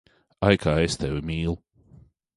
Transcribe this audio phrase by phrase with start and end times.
[0.47, 1.55] Ak, kā es Tevi mīlu!